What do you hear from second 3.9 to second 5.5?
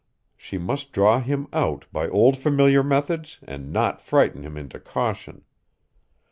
frighten him into caution.